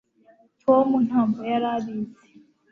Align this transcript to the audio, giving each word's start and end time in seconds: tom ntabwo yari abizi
tom 0.63 0.87
ntabwo 1.07 1.39
yari 1.51 1.67
abizi 1.75 2.27